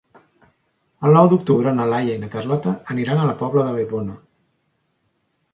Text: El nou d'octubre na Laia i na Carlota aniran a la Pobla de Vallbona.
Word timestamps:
El 1.09 1.17
nou 1.17 1.29
d'octubre 1.33 1.73
na 1.81 1.85
Laia 1.93 2.15
i 2.19 2.23
na 2.23 2.31
Carlota 2.37 2.75
aniran 2.95 3.21
a 3.21 3.29
la 3.33 3.39
Pobla 3.43 3.67
de 3.69 3.77
Vallbona. 3.77 4.21